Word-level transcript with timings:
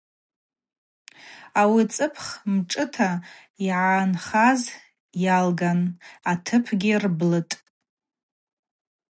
Ауи 1.61 1.83
цӏыпх 1.93 2.25
мшӏыта 2.53 3.09
йгӏанхаз 3.65 4.61
йалган 5.23 5.79
атыпгьи 6.31 6.95
рблытӏ. 7.03 7.53